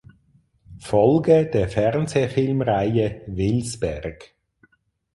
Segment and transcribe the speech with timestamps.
[0.79, 4.33] Folge der Fernsehfilmreihe "Wilsberg".